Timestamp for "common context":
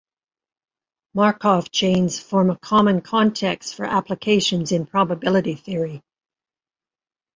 2.57-3.75